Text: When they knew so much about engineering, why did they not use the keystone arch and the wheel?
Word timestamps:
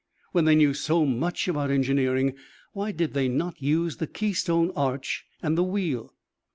When 0.31 0.45
they 0.45 0.55
knew 0.55 0.73
so 0.73 1.05
much 1.05 1.47
about 1.47 1.69
engineering, 1.69 2.33
why 2.73 2.91
did 2.91 3.13
they 3.13 3.27
not 3.27 3.61
use 3.61 3.97
the 3.97 4.07
keystone 4.07 4.71
arch 4.75 5.25
and 5.43 5.55
the 5.55 5.61
wheel? 5.63 6.15